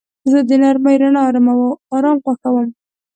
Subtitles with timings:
[0.31, 1.21] زه د نرمې رڼا
[1.97, 2.67] آرام خوښوم.